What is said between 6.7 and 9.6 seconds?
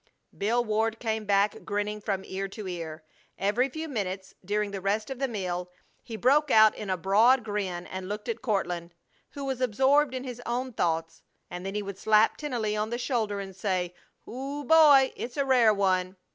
in a broad grin and looked at Courtland, who